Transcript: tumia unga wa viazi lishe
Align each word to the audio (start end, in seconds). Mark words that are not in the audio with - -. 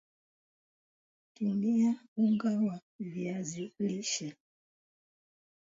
tumia 1.33 1.95
unga 2.17 2.49
wa 2.59 2.79
viazi 2.99 3.73
lishe 3.79 4.35